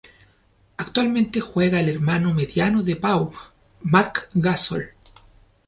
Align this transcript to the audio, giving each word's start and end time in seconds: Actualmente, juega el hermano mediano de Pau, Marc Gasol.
Actualmente, 0.77 1.41
juega 1.41 1.79
el 1.79 1.87
hermano 1.87 2.33
mediano 2.33 2.81
de 2.81 2.95
Pau, 2.95 3.31
Marc 3.83 4.29
Gasol. 4.33 4.95